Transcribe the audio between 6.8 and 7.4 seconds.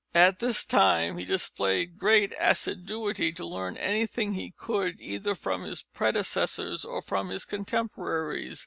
or from